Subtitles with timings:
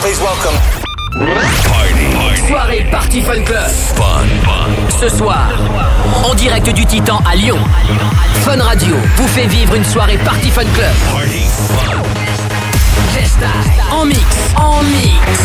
[0.00, 0.54] Please welcome.
[1.12, 2.46] Party.
[2.48, 3.68] Soirée Party Fun Club.
[3.94, 4.98] Fun, fun.
[5.00, 5.48] Ce soir,
[6.24, 7.58] en direct du Titan à Lyon,
[8.44, 10.92] Fun Radio vous fait vivre une soirée Party Fun Club.
[11.12, 12.02] Party fun.
[13.90, 14.20] En mix,
[14.56, 15.40] en mix.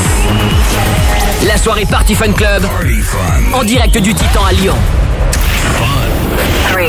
[1.46, 2.64] La soirée Party Fun Club.
[2.64, 3.60] Party fun.
[3.60, 4.76] En direct du Titan à Lyon.
[5.74, 5.86] Fun.
[6.72, 6.86] 3,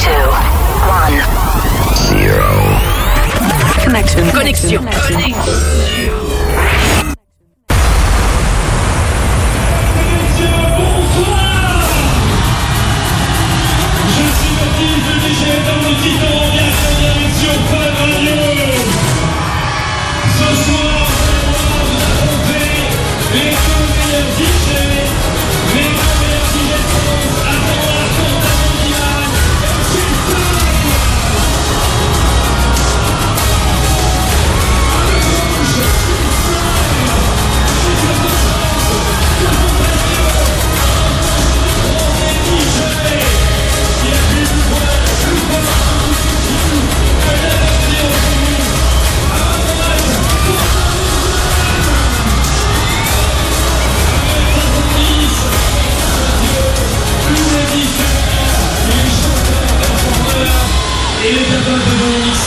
[0.00, 0.10] 2,
[2.16, 2.40] 1, 0.
[3.84, 4.22] Connexion.
[4.32, 4.82] Connexion.
[5.08, 6.29] Connexion.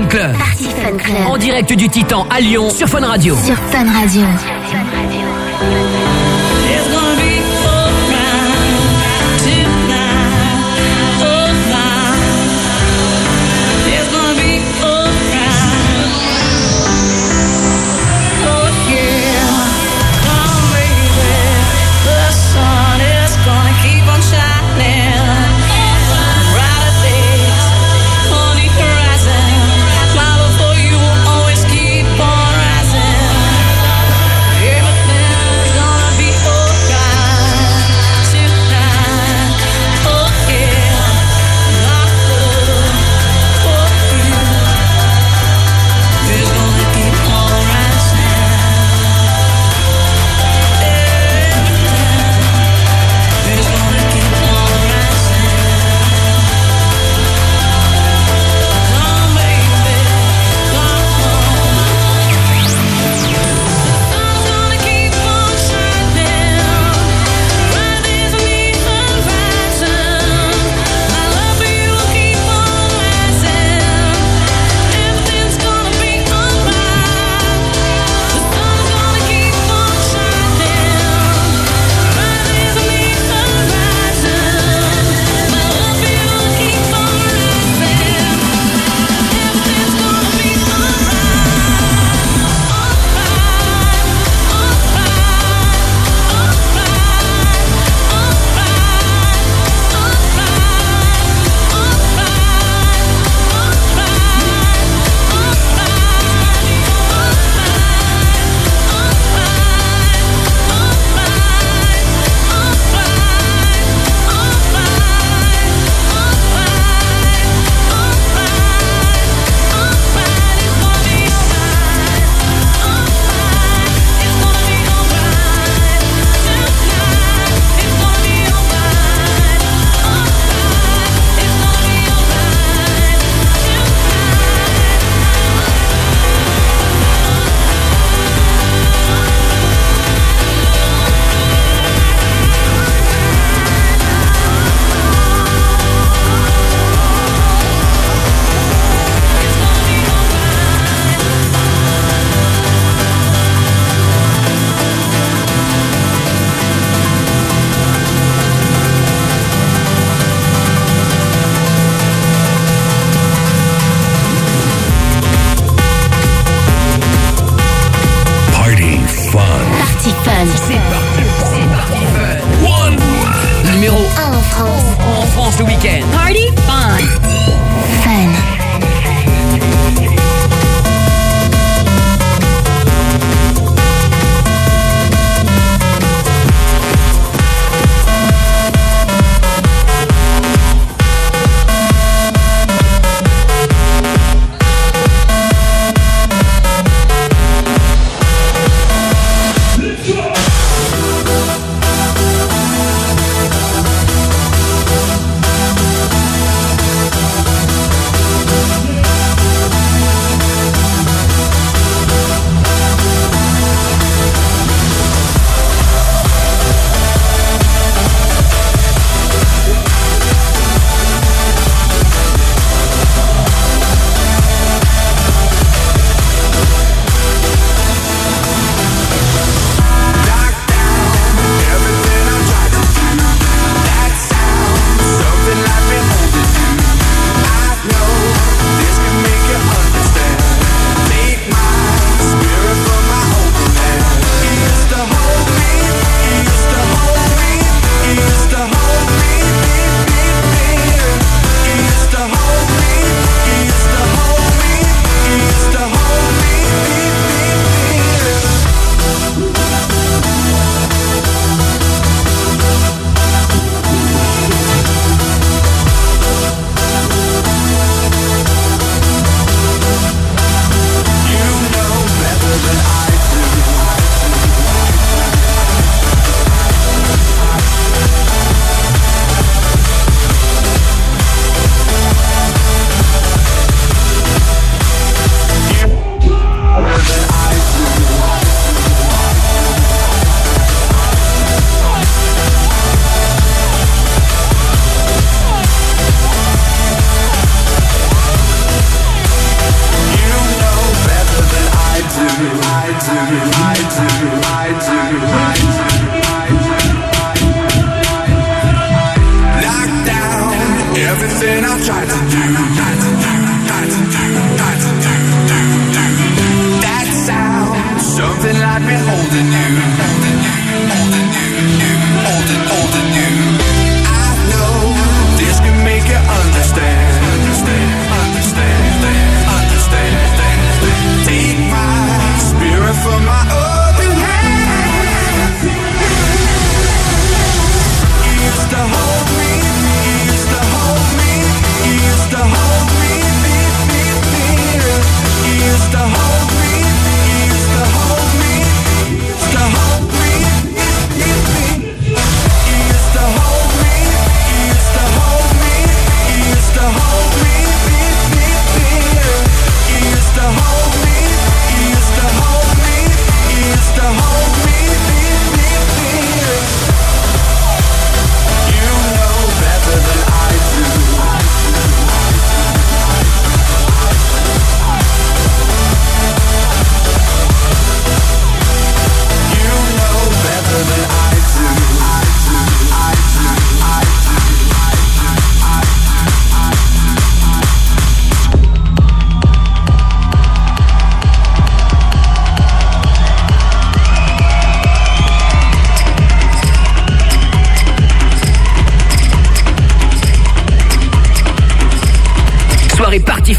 [0.00, 0.34] Fun Club.
[0.34, 1.26] Fun Club.
[1.26, 3.36] En direct du Titan à Lyon sur Fun Radio.
[3.44, 4.22] Sur Fun Radio.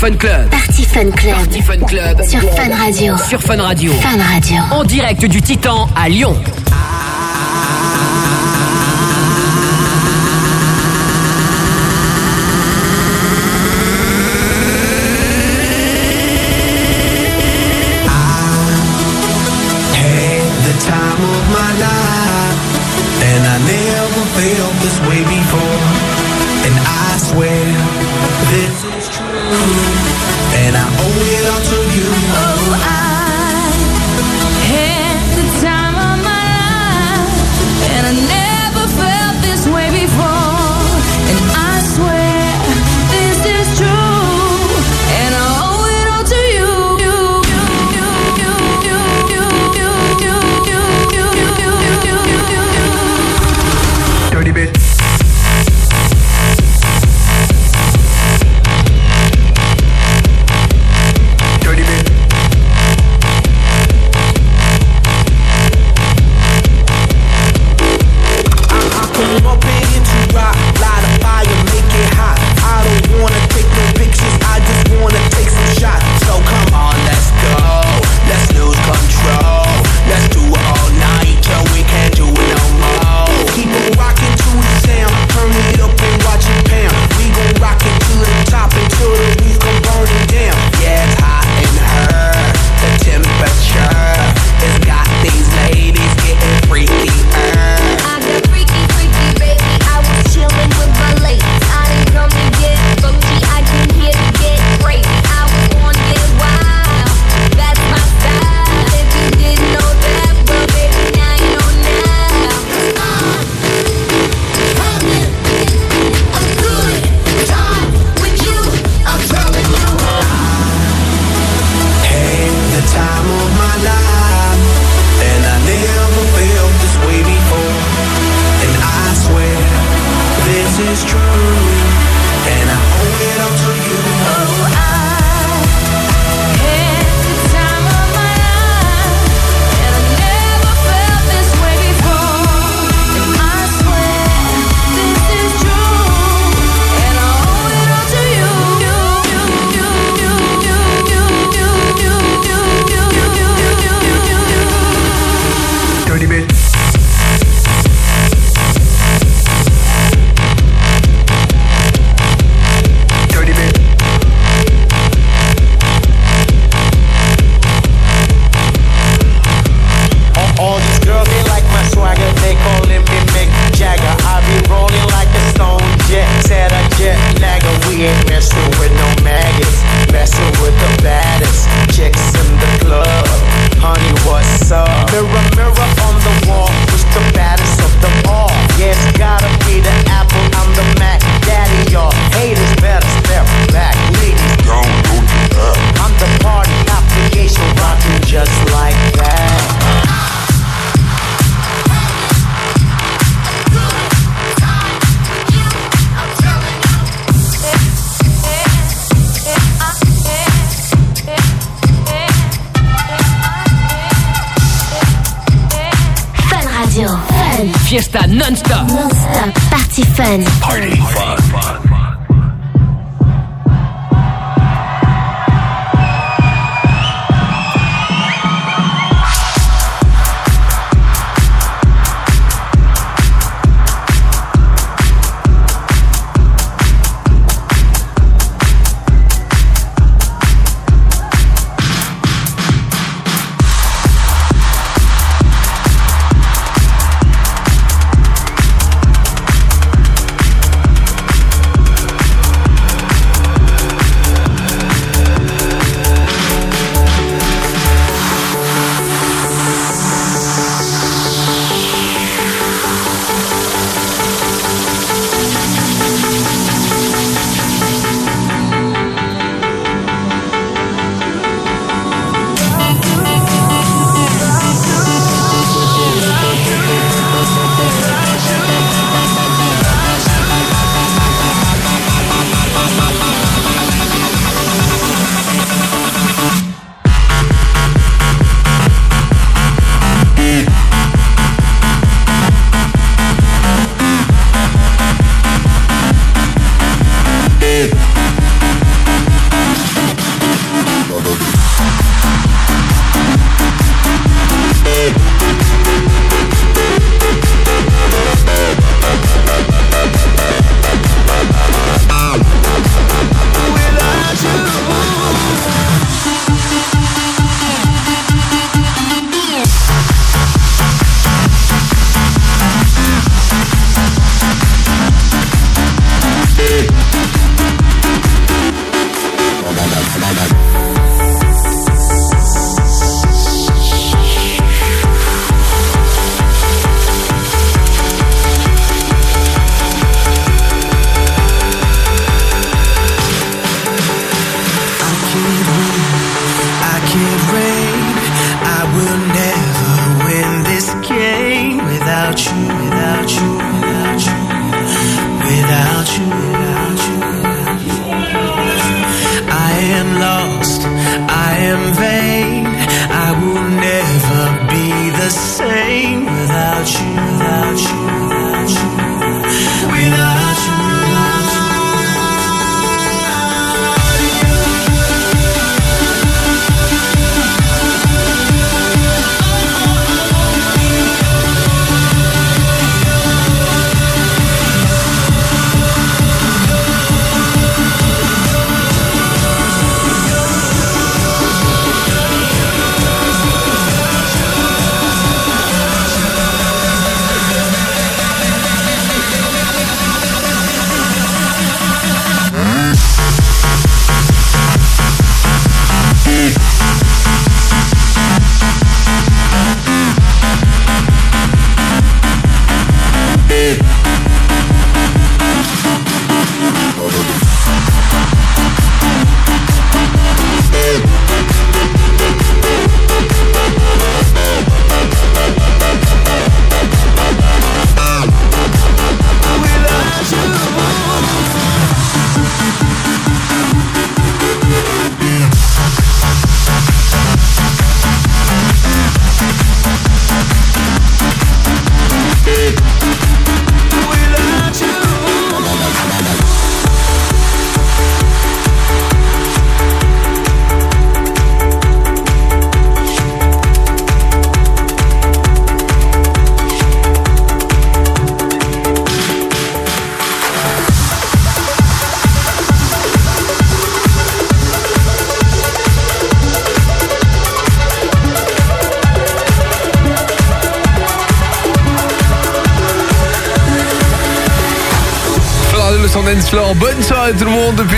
[0.01, 0.49] Fun Club.
[0.49, 1.35] Party Fun Club.
[1.35, 2.21] Party Fun Club.
[2.23, 3.15] Sur Fun Radio.
[3.29, 3.93] Sur Fun Radio.
[3.93, 4.57] Fun Radio.
[4.71, 6.35] En direct du Titan à Lyon.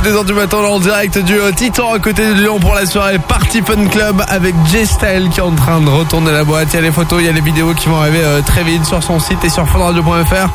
[0.04, 3.20] 2h du matin en direct du euh, Titan à côté de Lyon pour la soirée
[3.20, 6.68] Party Fun Club avec J-Style qui est en train de retourner la boîte.
[6.74, 8.64] Il y a les photos, il y a les vidéos qui vont arriver euh, très
[8.64, 10.50] vite sur son site et sur funradio.fr.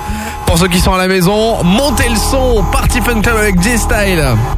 [0.44, 4.22] Pour ceux qui sont à la maison, montez le son Party Fun Club avec J-Style.
[4.22, 4.57] Alexis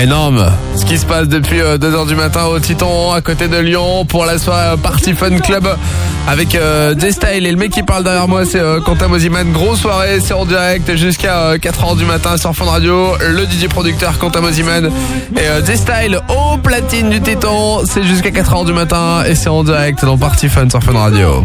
[0.00, 0.46] Énorme
[0.76, 4.04] ce qui se passe depuis euh, 2h du matin au Titan à côté de Lyon
[4.04, 5.68] pour la soirée Party Fun Club
[6.28, 9.50] avec euh, J-Style et le mec qui parle derrière moi c'est euh, Quentin Moziman.
[9.50, 13.16] Grosse soirée, c'est en direct jusqu'à 4h du matin sur Fun Radio.
[13.28, 14.88] Le DJ producteur Quentin Moziman
[15.36, 17.80] et J-Style au platine du Titan.
[17.84, 21.44] C'est jusqu'à 4h du matin et c'est en direct dans Party Fun sur Fun Radio.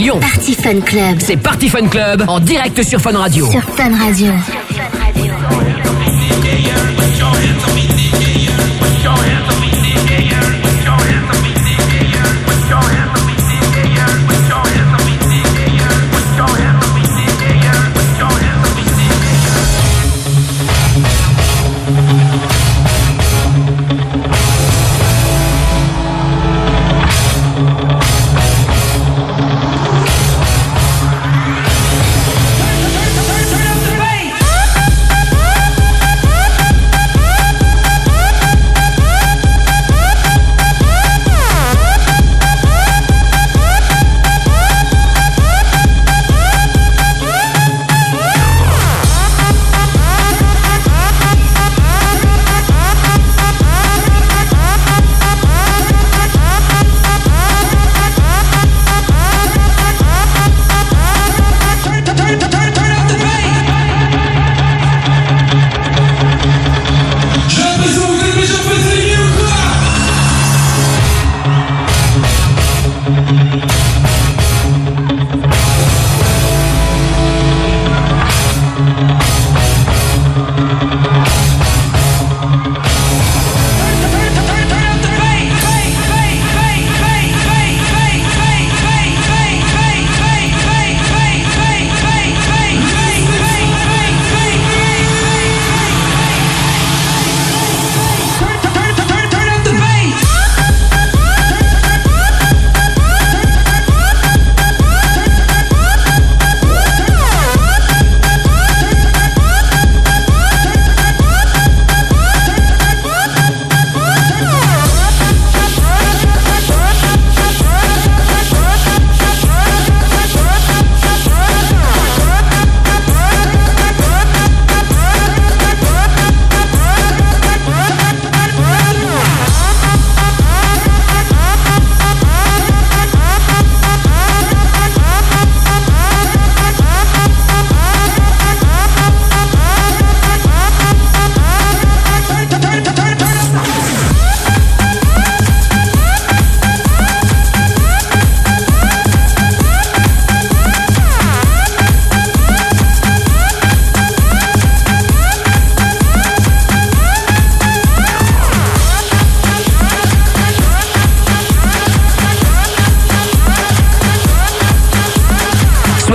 [0.00, 0.18] Lyon.
[0.18, 1.16] Party Fun Club.
[1.18, 3.50] C'est Party Fun Club en direct sur Fun Radio.
[3.50, 4.32] Sur Fun Radio.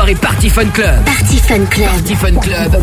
[0.05, 1.03] Soirée Party Fun Club.
[1.03, 1.89] Party Fun Club.
[1.89, 2.75] Party Fun Club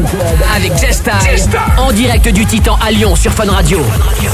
[0.57, 3.79] avec J-Style en direct du Titan à Lyon sur Fun Radio.
[3.79, 4.27] Party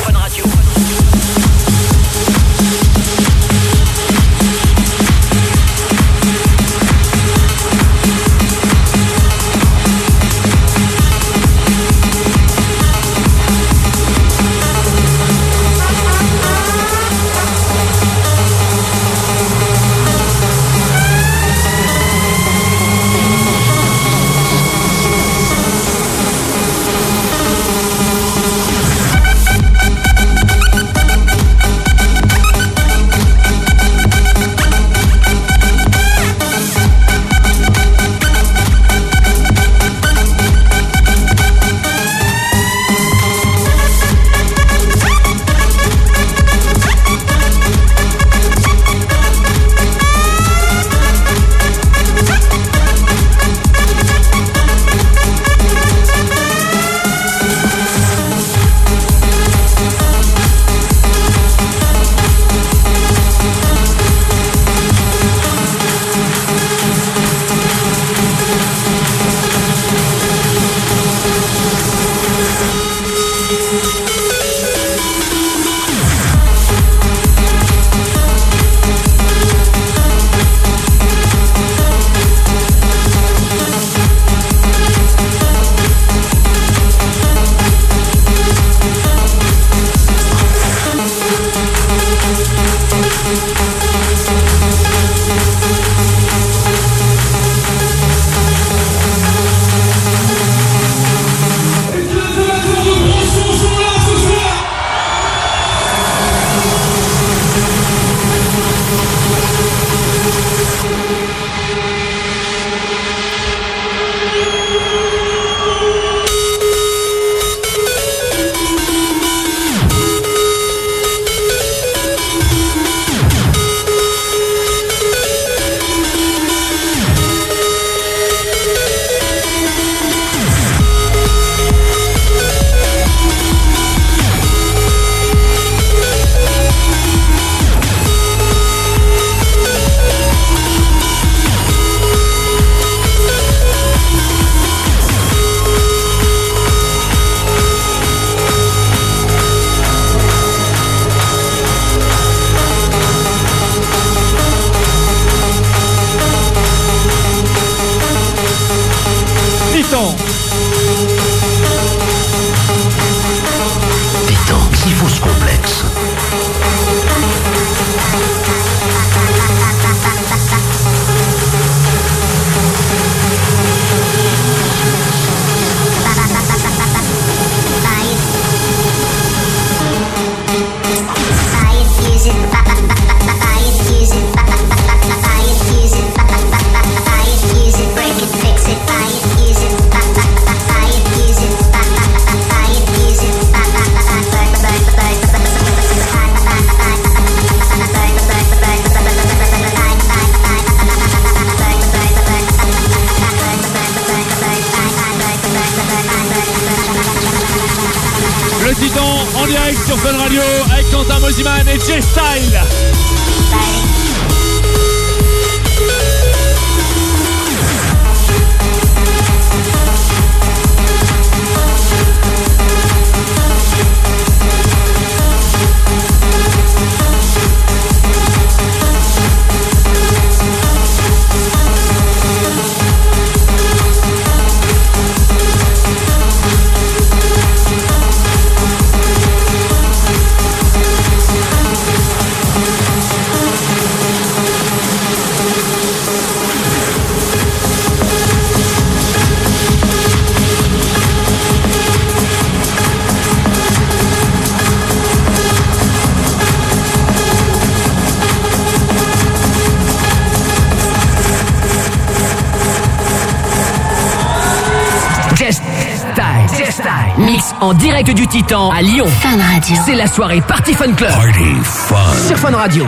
[268.15, 269.07] du Titan à Lyon.
[269.07, 269.77] Fun Radio.
[269.85, 271.11] C'est la soirée Party Fun Club.
[271.11, 271.97] Party fun.
[272.27, 272.87] Sur Fun Radio.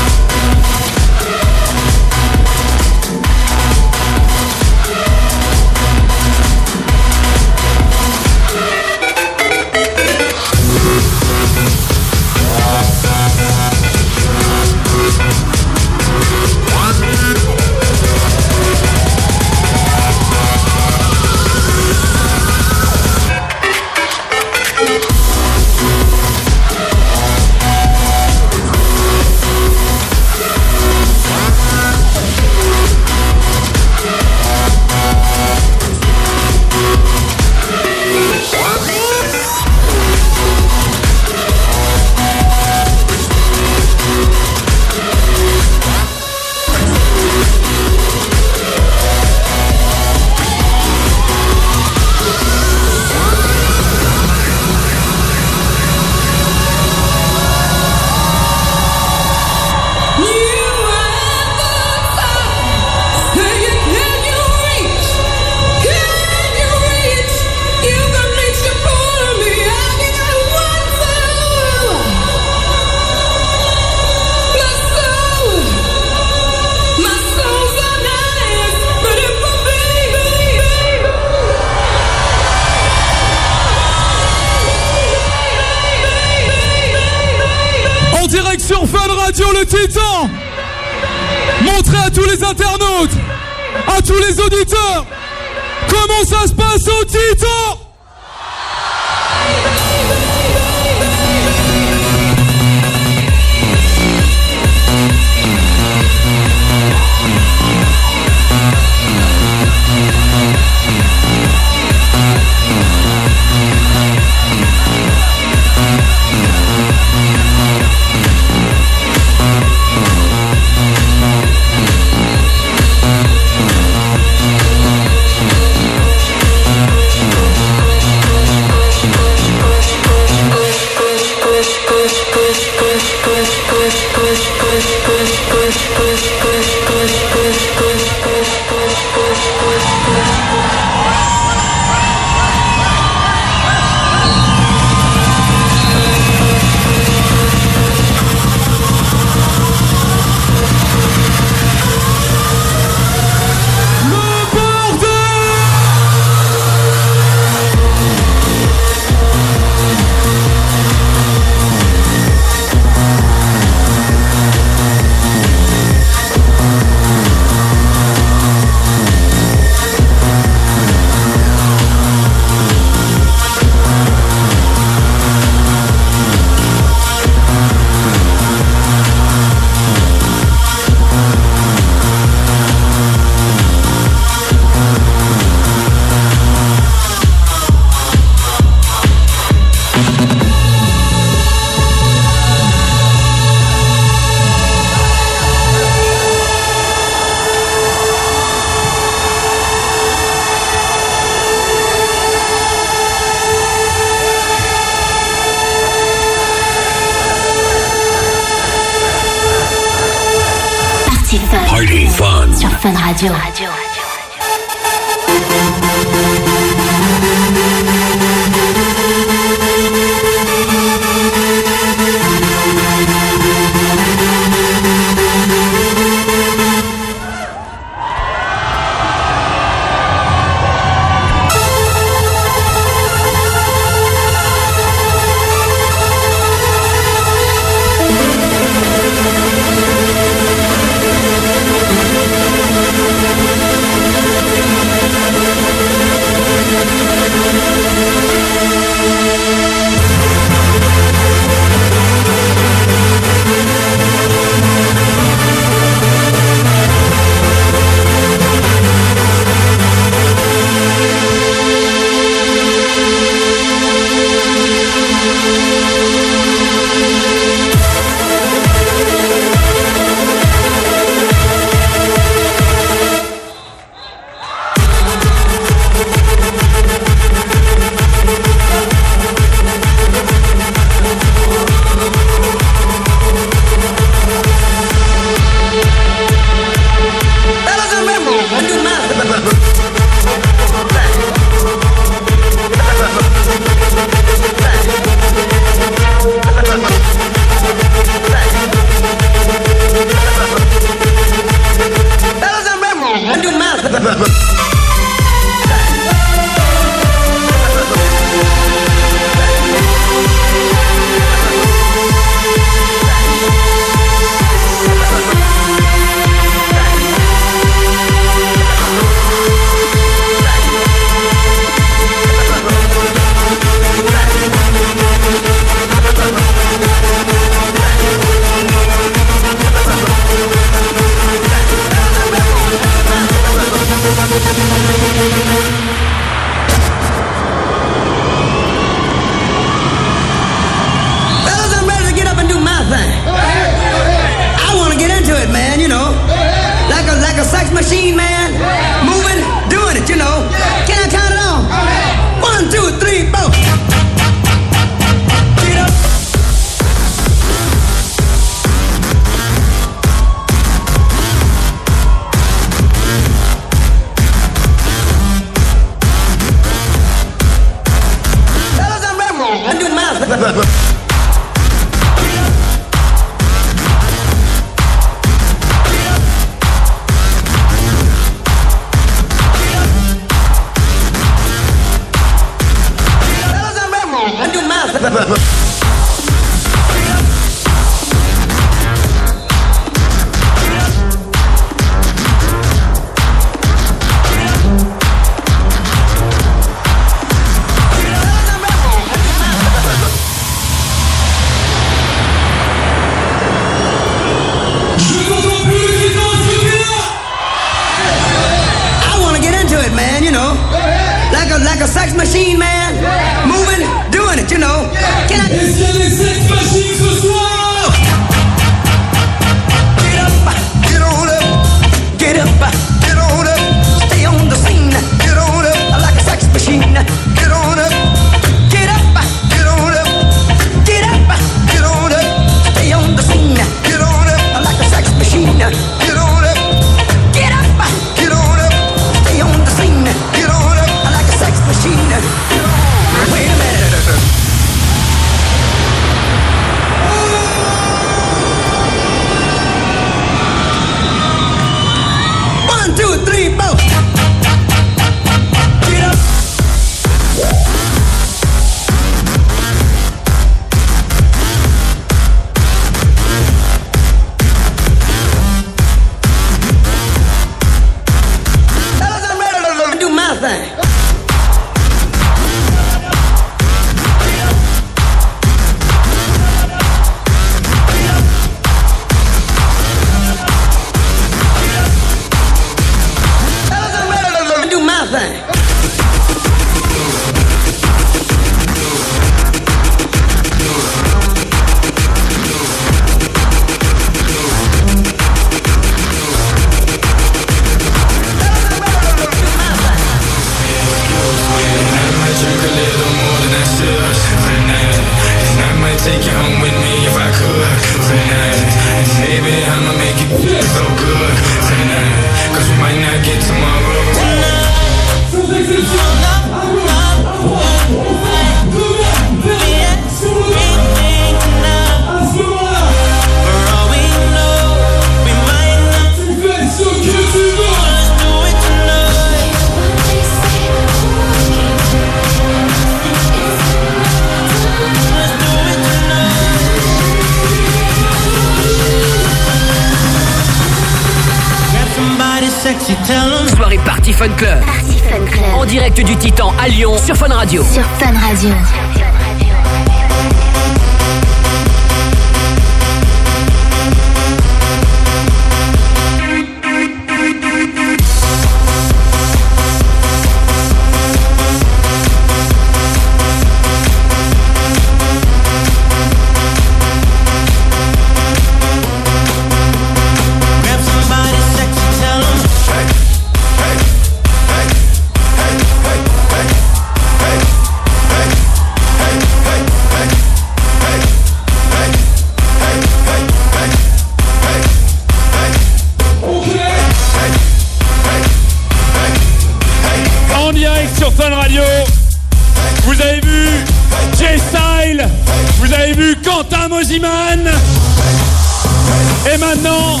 [599.38, 600.00] Et maintenant,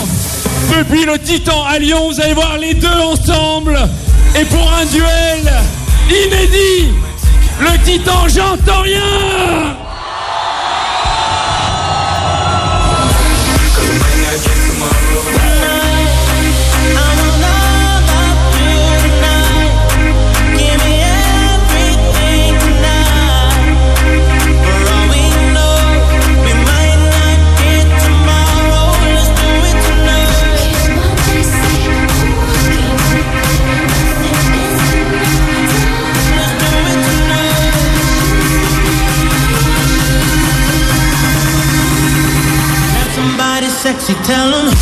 [0.76, 3.78] depuis le Titan à Lyon, vous allez voir les deux ensemble.
[4.34, 5.52] Et pour un duel
[6.08, 6.92] inédit,
[7.60, 9.76] le Titan, j'entends rien.
[44.08, 44.77] She tell him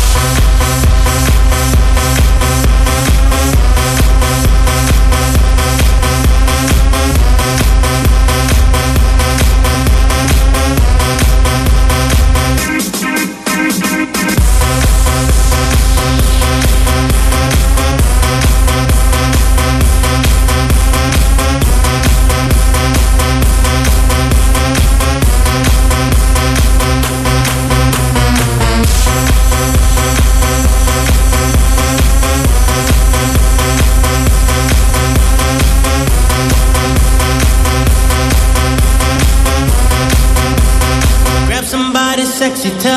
[42.67, 42.96] somebody sexy,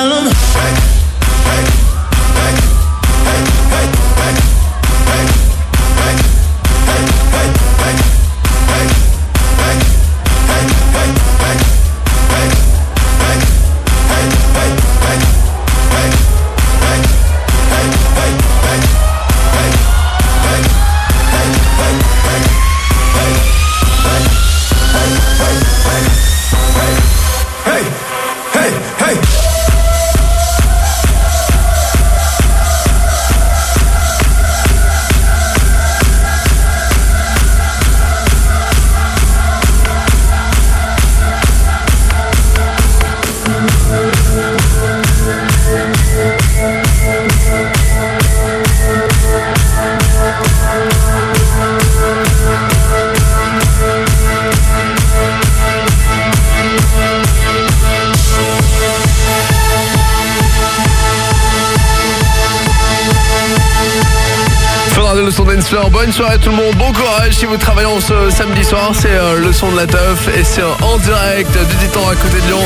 [66.21, 69.55] soirée tout le monde, bon courage si vous travaillez ce samedi soir, c'est euh, le
[69.55, 72.61] son de la teuf et c'est en direct du Titan à côté de Lyon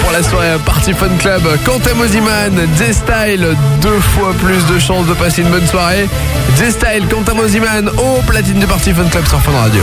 [0.00, 1.42] pour la soirée Party Fun Club.
[1.64, 6.08] Quentin Mosiman, J-Style, deux fois plus de chances de passer une bonne soirée.
[6.56, 9.82] J-Style, Quentin Mosiman au platine du Party Fun Club sur Fun Radio.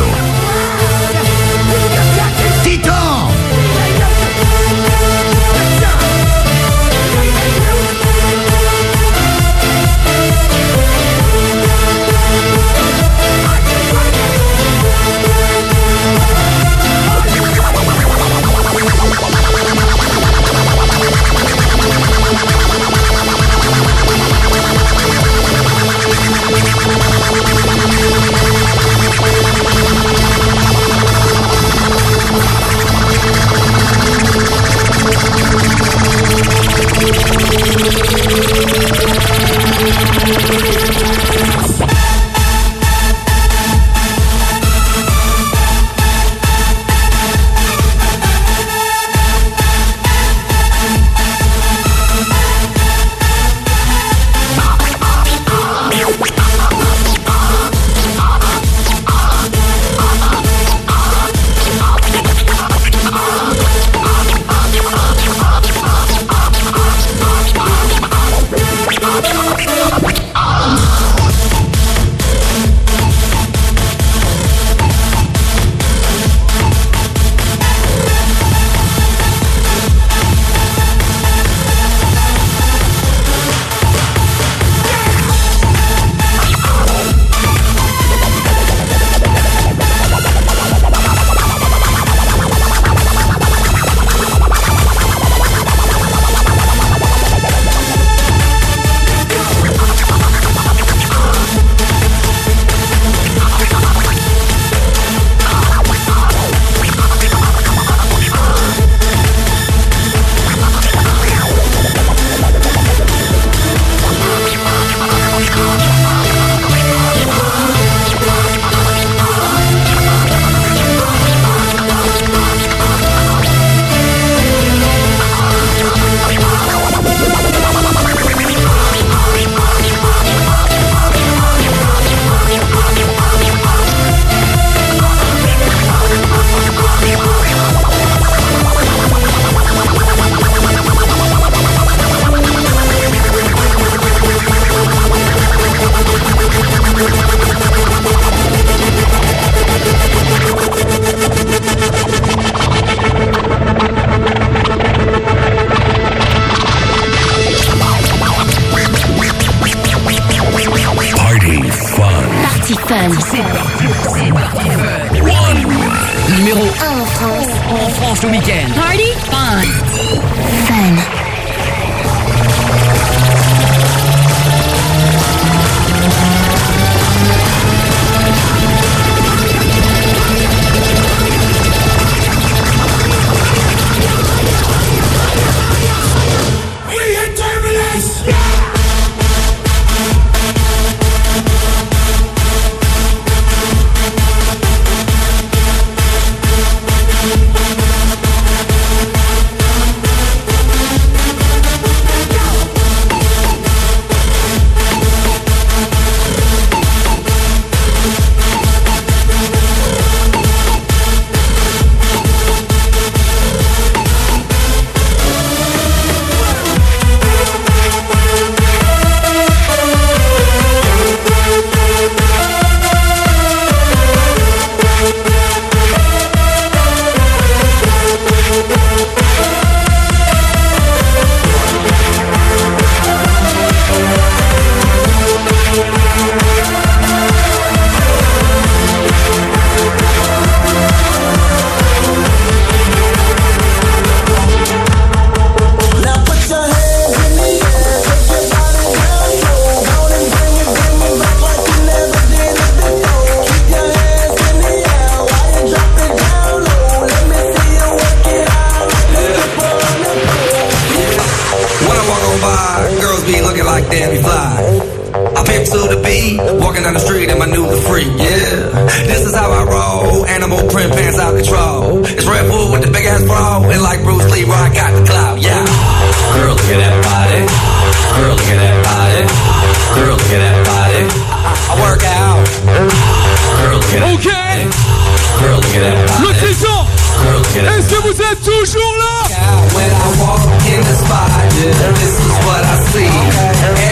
[292.01, 293.13] This is what I see.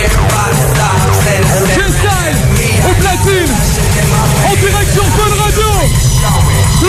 [0.04, 1.46] Everybody stops and
[1.76, 2.38] K-Style
[2.86, 3.54] au platine.
[4.48, 5.70] En direct sur Fun Radio.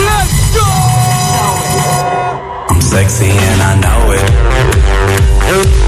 [0.07, 0.69] Let's go.
[2.69, 5.80] I'm sexy and I know it.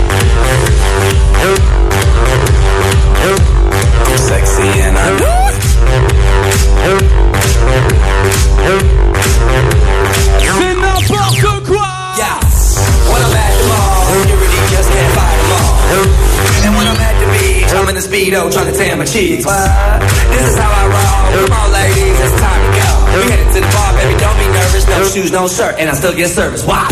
[17.94, 19.45] In the speedo trying to tan my cheeks.
[19.45, 21.45] This is how I roll.
[21.45, 22.90] Come on, ladies, it's time to go.
[23.14, 24.88] We headed to the bar, baby, don't be nervous.
[24.88, 26.65] No shoes, no shirt, and I still get service.
[26.65, 26.90] Watch.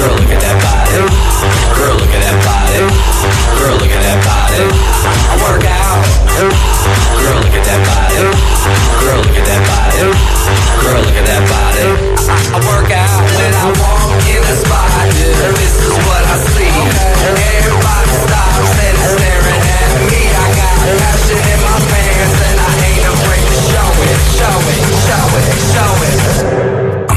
[0.00, 0.96] Girl, look at that body.
[1.76, 2.80] Girl, look at that body.
[3.60, 4.64] Girl, look at that body.
[4.64, 6.00] I, work out.
[7.20, 8.16] Girl, look at that body.
[8.96, 10.00] Girl, look at that body.
[10.80, 11.84] Girl, look at that body.
[12.32, 14.88] I, work out when I walk in the spot.
[14.88, 16.72] What I see.
[17.60, 20.32] Everybody stops and staring at me.
[20.32, 20.80] I got
[21.28, 25.92] in my pants and I ain't afraid to show it, show it, show it, show
[26.88, 26.89] it.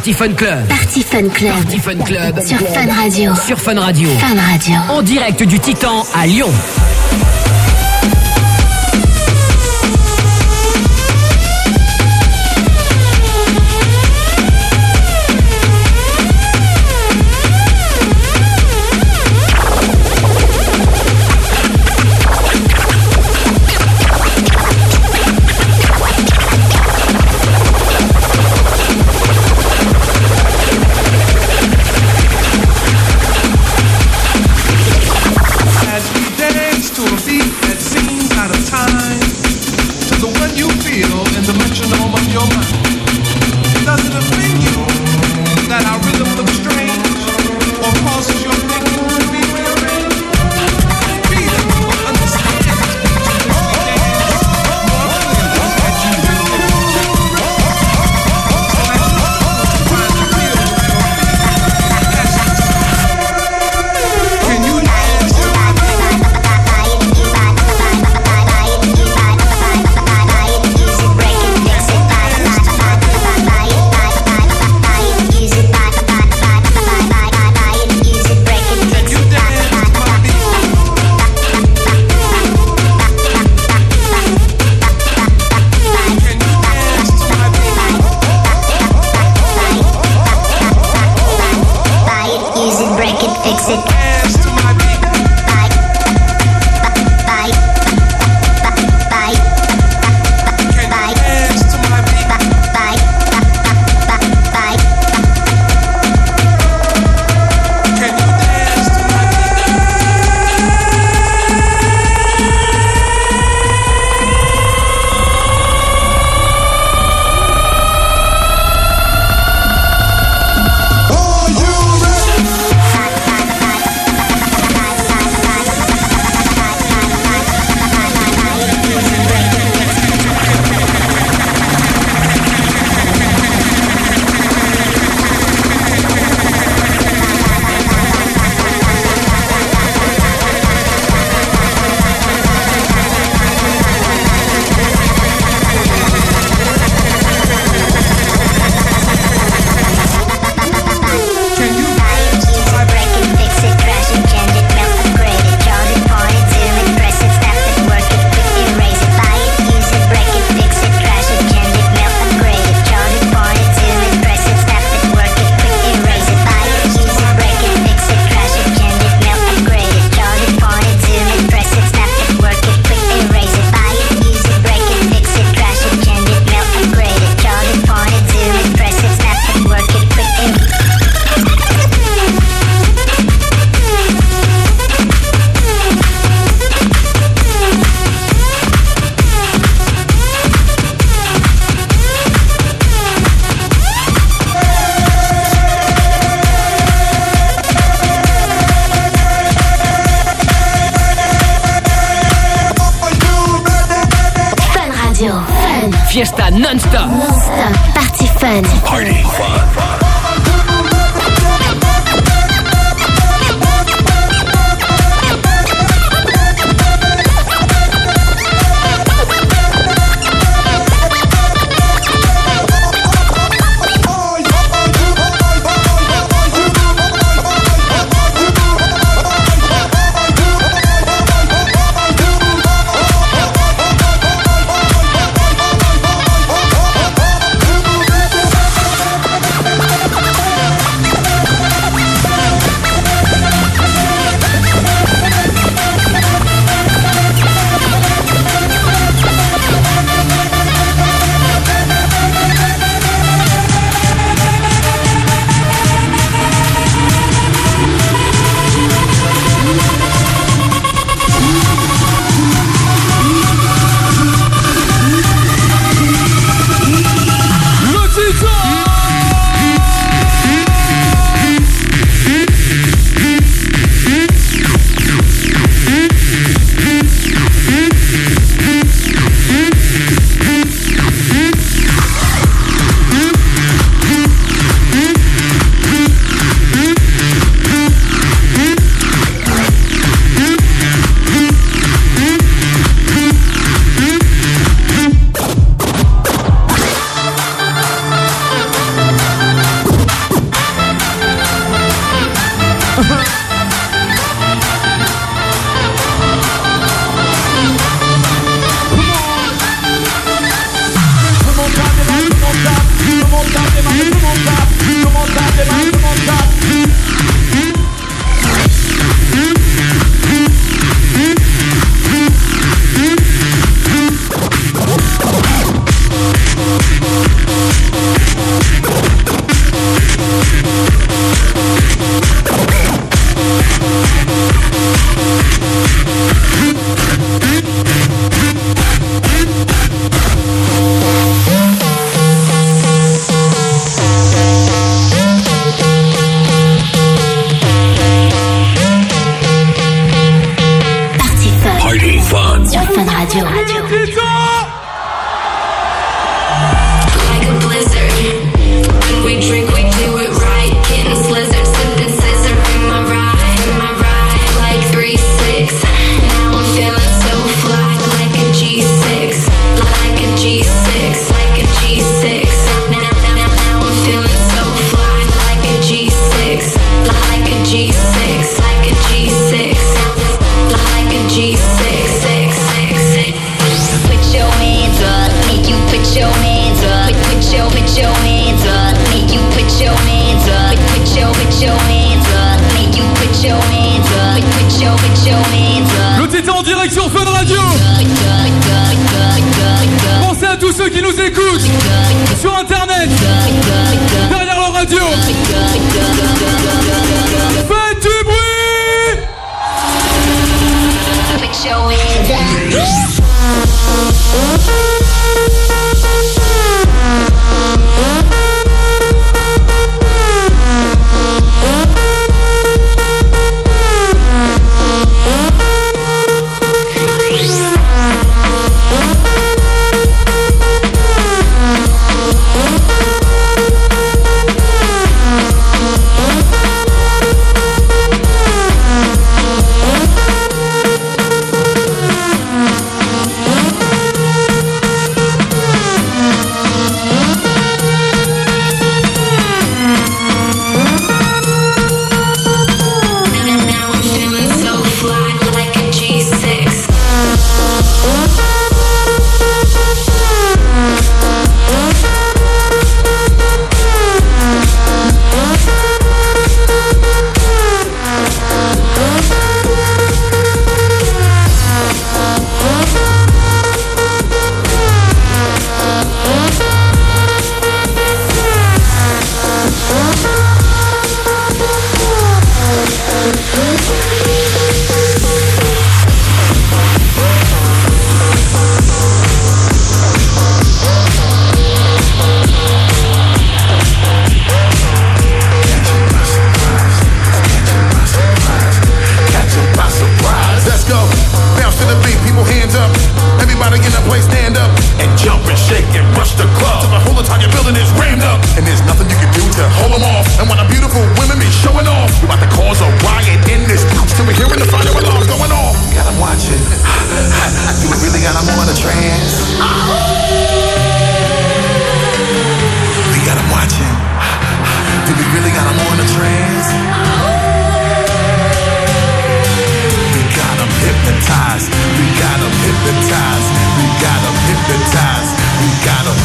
[0.00, 0.66] Party Fun Club.
[0.66, 1.52] Party Fun Club.
[1.52, 2.40] Party Fun Club.
[2.40, 3.34] Sur Fun Radio.
[3.46, 4.08] Sur Fun Radio.
[4.08, 4.74] Fun Radio.
[4.88, 6.48] En direct du Titan à Lyon.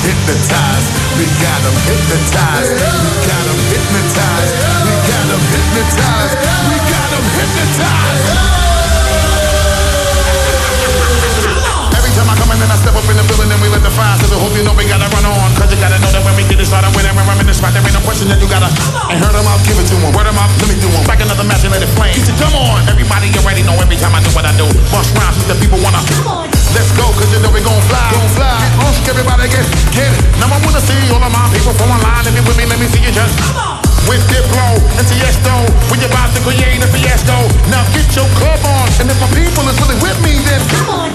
[0.05, 0.89] Hypnotized.
[1.17, 2.71] We got 'em hypnotized.
[2.77, 4.53] We got 'em hypnotized.
[4.85, 6.35] We got 'em hypnotized.
[6.69, 8.25] We got 'em hypnotized.
[11.97, 13.81] Every time I come in and I step up in the building and we let
[13.81, 15.49] the fire so the hope you know we gotta run on.
[15.57, 17.73] Cause you gotta know that when we get it started, when I'm in the spot,
[17.73, 18.69] there ain't no question that you gotta.
[19.09, 20.13] And hurt 'em up, give it to 'em.
[20.13, 21.03] Word 'em up, let me do do 'em.
[21.09, 22.13] Back another match and let it flame.
[22.13, 22.87] Keep it, come on.
[22.87, 24.67] Everybody already know every time I do what I do.
[24.91, 26.54] Bust rhymes with the people wanna.
[26.75, 28.03] Let's go, cause you know we gon' fly.
[28.11, 28.51] Gon' fly.
[28.75, 29.63] Get on, everybody get,
[29.95, 30.19] get it.
[30.43, 32.27] Now I wanna see all of my people from online.
[32.27, 33.39] If you with me, let me see you just.
[34.11, 35.55] With Diplo and Tiesto,
[35.89, 37.47] we about to create a fiasco.
[37.71, 40.89] Now get your club on, and if my people is really with me, then come
[40.91, 41.09] on.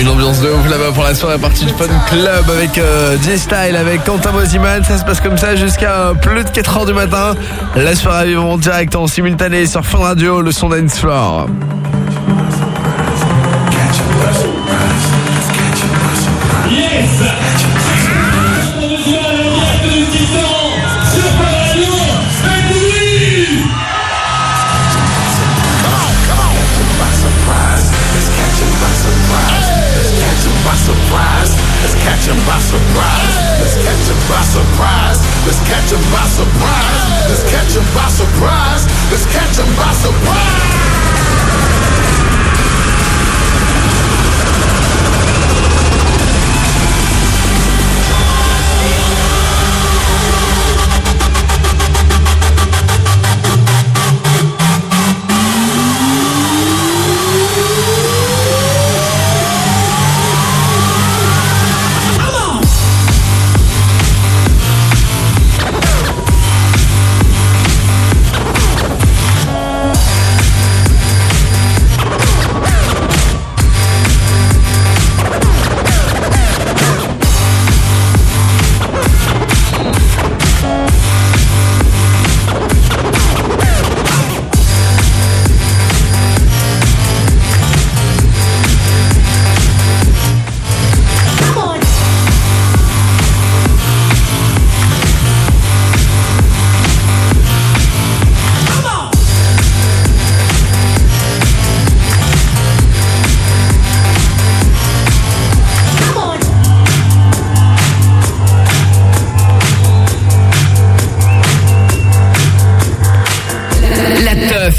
[0.00, 3.76] Une ambiance de ouf là-bas pour la soirée partie du Fun Club avec euh, J-Style,
[3.76, 4.82] avec Quentin Mosiman.
[4.84, 7.34] Ça se passe comme ça jusqu'à euh, plus de 4h du matin.
[7.76, 11.46] La soirée vivre en direct en simultané sur Fun Radio, le son dance floor.
[16.70, 17.73] Yes
[32.04, 33.34] catch 'em by surprise.
[33.60, 35.18] Let's catch 'em by surprise.
[35.46, 37.02] Let's catch 'em by surprise.
[37.28, 38.82] Let's catch 'em by surprise.
[39.10, 40.83] Let's catch 'em by surprise.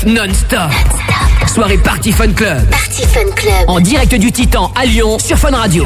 [0.05, 0.71] non-stop.
[1.47, 2.69] Soirée Party Fun Club.
[2.69, 3.53] Party Fun Club.
[3.67, 5.17] En direct du Titan à Lyon.
[5.19, 5.85] Sur Fun Radio.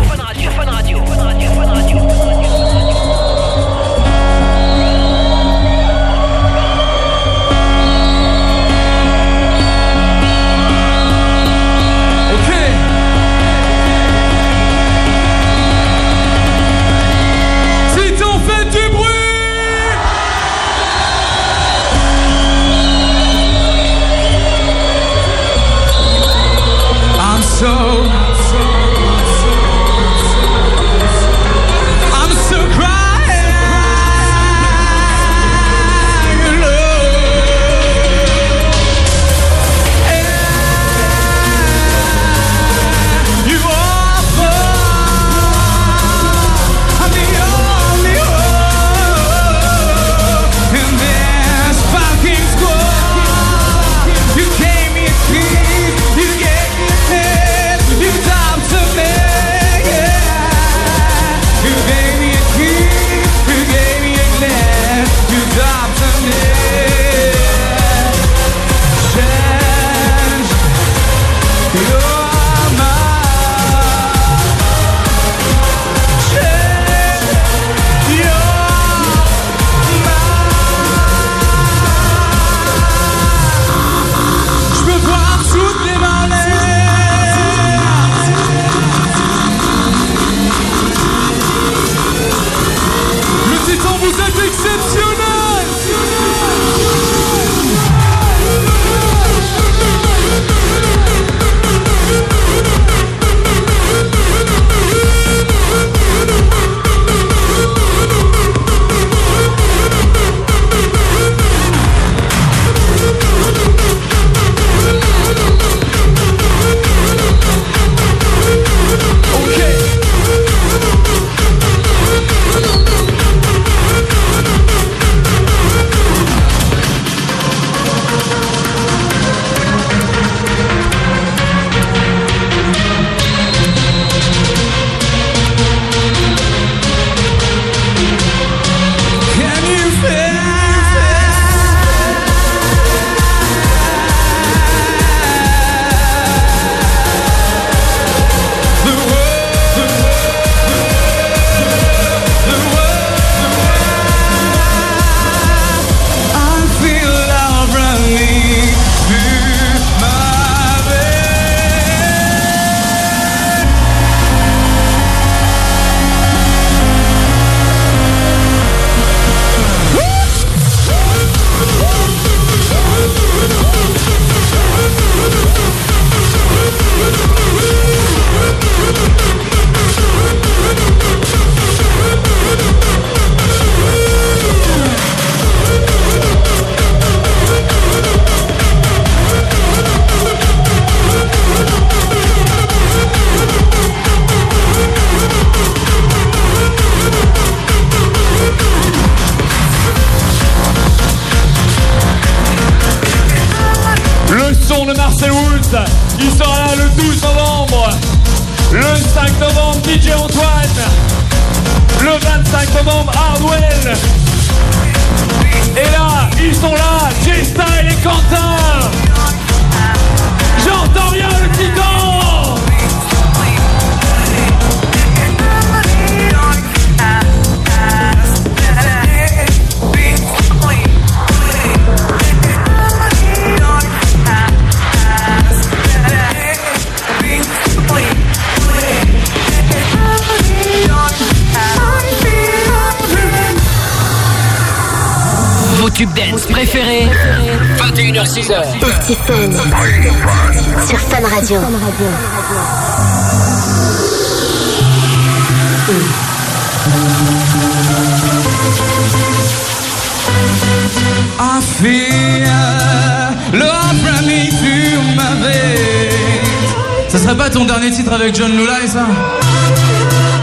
[267.09, 269.05] Ça serait pas ton dernier titre avec John Lula ça?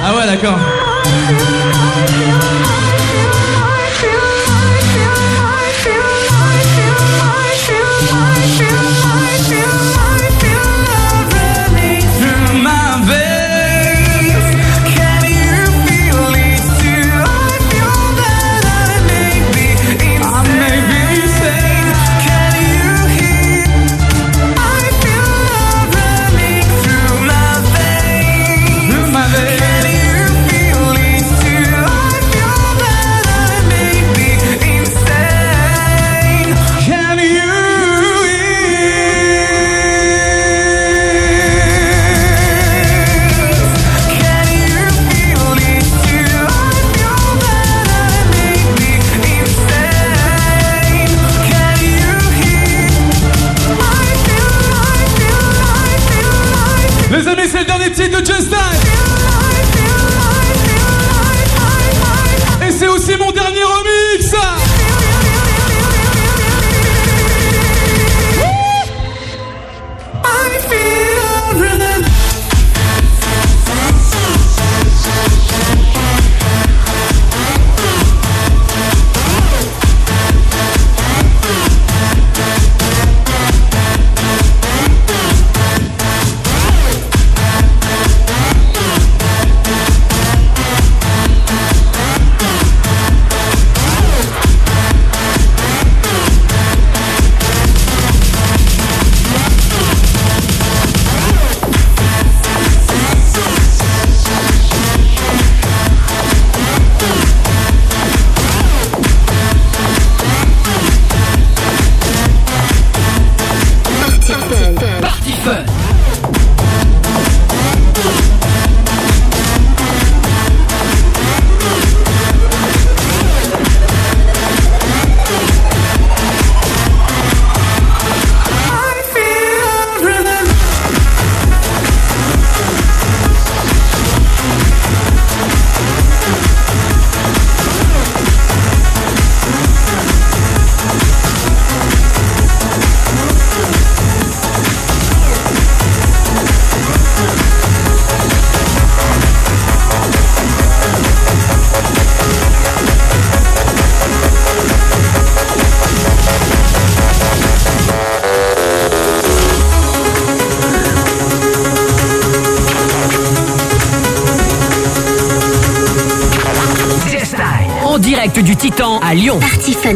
[0.05, 0.59] Ah ouais, d'accord.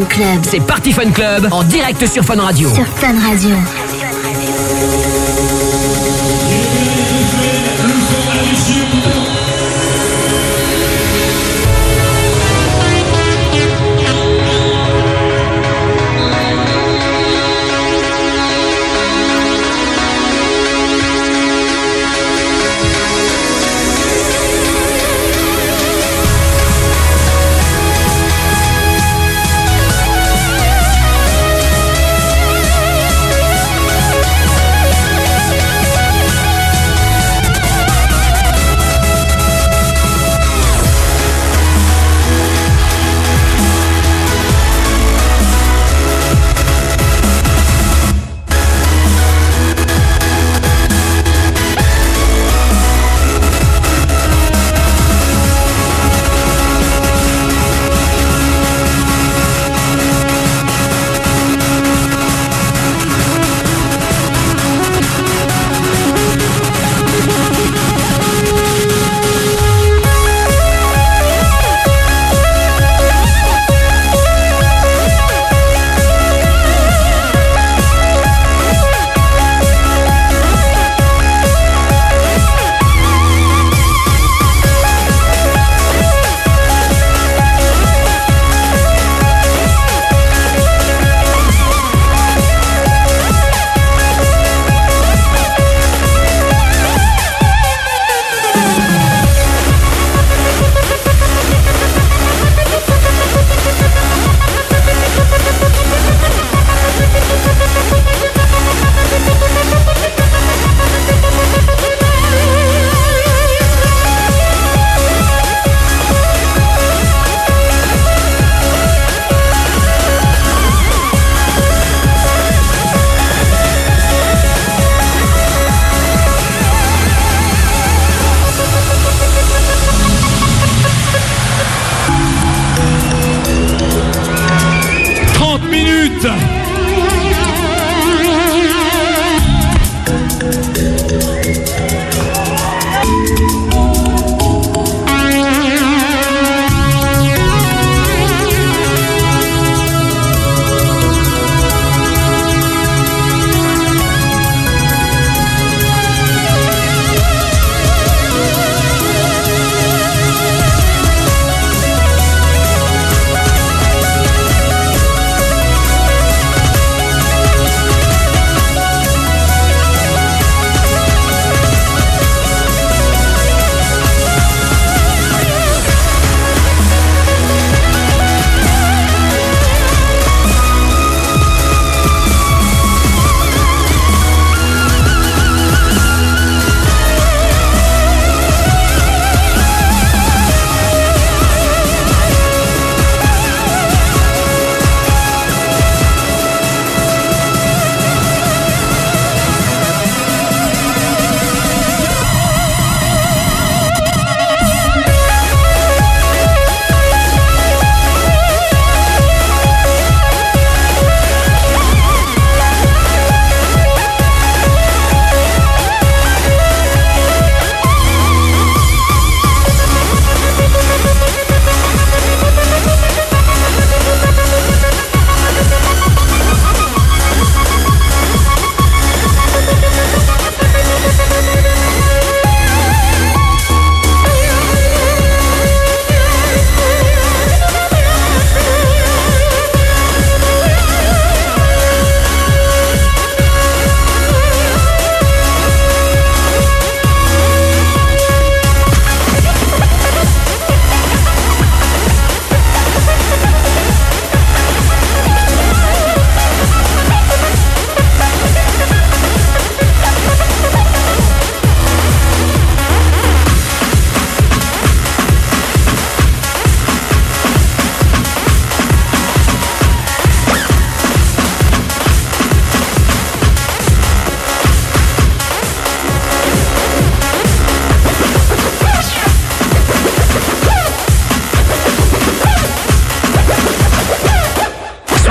[0.09, 0.41] Club.
[0.43, 2.73] C'est Party Fun Club en direct sur Fun Radio.
[2.75, 3.57] Sur Fun Radio.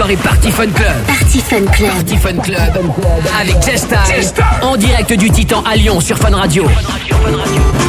[0.09, 1.05] soirée Party Fun Club.
[1.07, 1.91] Party Fun Club.
[1.91, 2.91] Party Fun Club.
[3.39, 3.95] Avec Chester.
[4.61, 6.67] En direct du Titan à Lyon sur Fun Radio.
[6.67, 7.15] Fun Radio.
[7.17, 7.88] Fun Radio.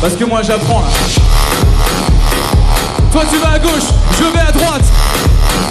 [0.00, 0.88] Parce que moi j'apprends là.
[3.12, 3.84] Toi tu vas à gauche,
[4.18, 4.82] je vais à droite.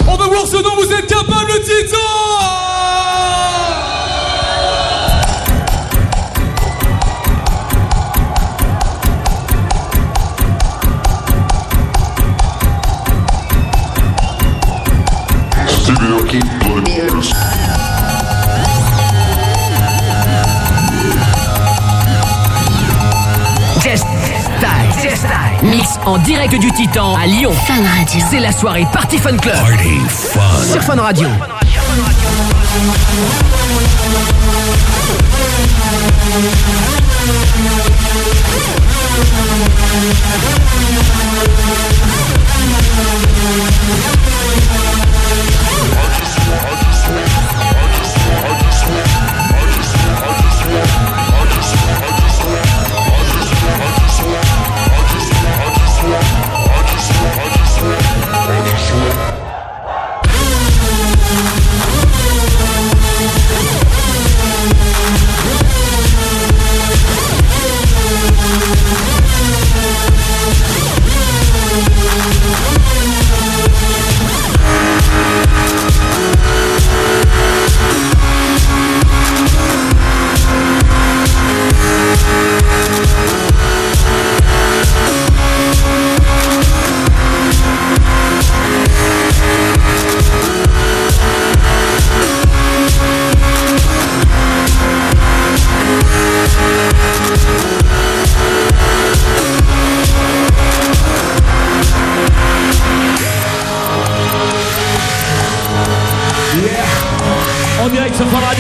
[0.08, 2.13] On veut voir ce dont vous êtes capable, le titan
[26.06, 27.52] en direct du Titan à Lyon.
[27.68, 28.26] Fun Radio.
[28.30, 29.56] C'est la soirée Party Fun Club.
[29.56, 30.40] Party fun.
[30.72, 31.28] Sur Fun Radio.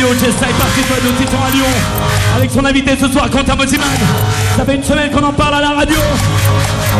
[0.03, 1.65] Radio, Jessai Fun au Titan à Lyon.
[2.35, 3.87] Avec son invité ce soir, Quentin Moziman.
[4.57, 5.95] Ça fait une semaine qu'on en parle à la radio.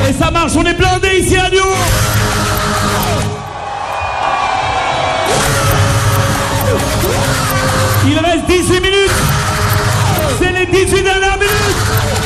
[0.07, 1.65] Et ça marche, on est blindés ici à Lyon.
[8.07, 9.11] Il reste 18 minutes.
[10.39, 12.22] C'est les 18 dernières minutes.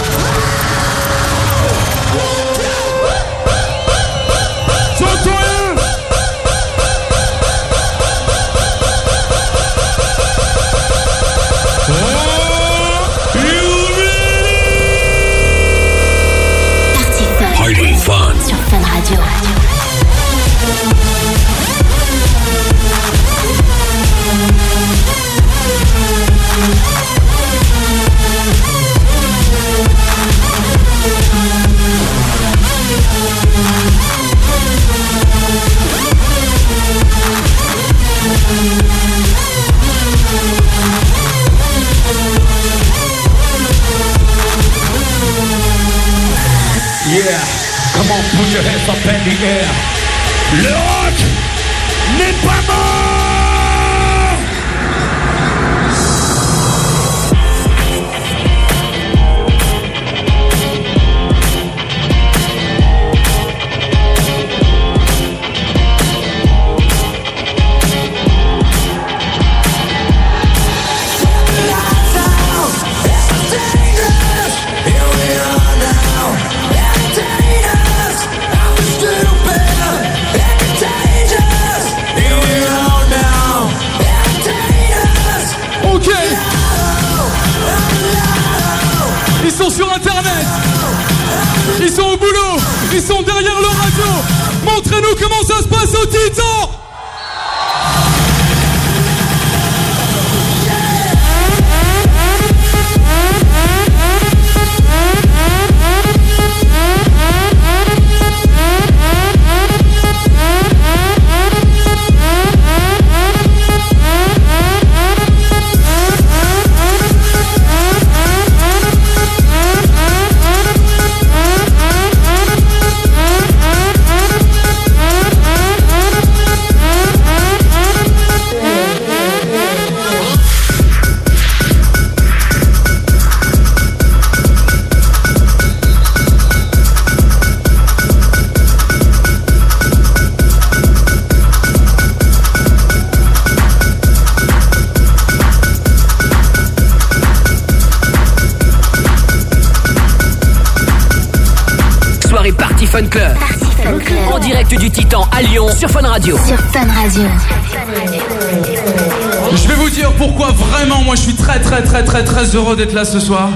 [162.67, 163.49] Heureux d'être là ce soir.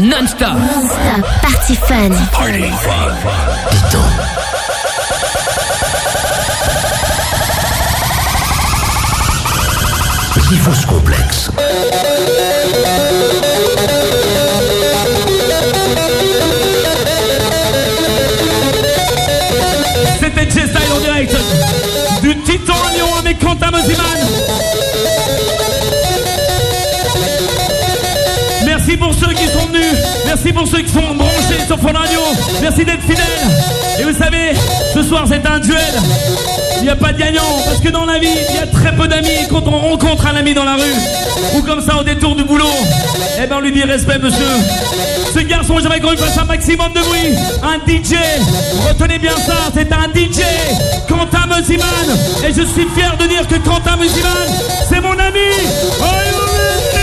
[0.00, 0.48] Non-stop.
[0.48, 1.24] Non-stop.
[1.40, 2.10] Party fun.
[10.34, 11.50] Party Fausse complexe.
[20.20, 21.36] C'était J-Style en direct
[22.20, 24.04] du Titan à Lyon avec Quentin Mosiman.
[30.26, 32.20] Merci pour ceux qui sont branchés sur Radio.
[32.60, 33.24] Merci d'être fidèles.
[33.98, 34.52] Et vous savez,
[34.94, 35.94] ce soir c'est un duel.
[36.78, 38.94] Il n'y a pas de gagnant parce que dans la vie, il y a très
[38.94, 39.48] peu d'amis.
[39.48, 42.66] Quand on rencontre un ami dans la rue ou comme ça au détour du boulot,
[43.42, 44.46] eh ben on lui dit respect, monsieur.
[45.34, 47.34] Ce garçon, j'aimerais qu'on lui fasse un maximum de bruit.
[47.62, 48.16] Un DJ,
[48.86, 50.42] retenez bien ça, c'est un DJ,
[51.08, 51.86] Quentin Musiman.
[52.46, 54.30] Et je suis fier de dire que Quentin Musiman,
[54.88, 55.50] c'est mon ami.
[56.00, 56.93] Allez,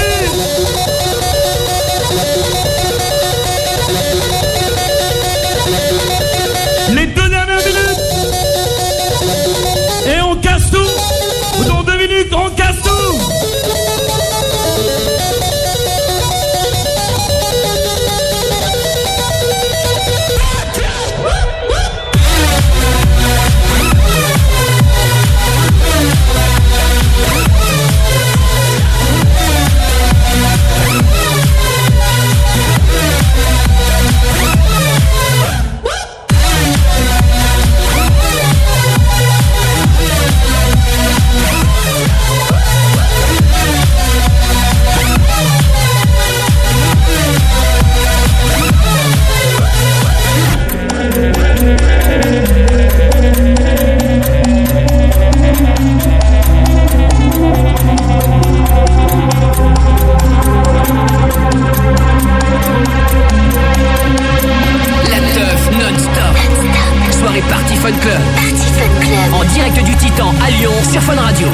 [67.91, 68.21] Fun Club.
[68.35, 69.33] Party Fun Club.
[69.33, 71.47] En direct du Titan à Lyon sur Fun Radio.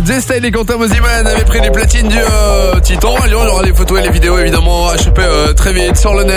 [0.00, 3.44] Heures, J-Style et Quentin Mosiman avaient pris les platines du euh, Titan à Lyon.
[3.44, 6.24] Y aura les photos et les vidéos évidemment à choper euh, très vite sur le
[6.24, 6.36] net.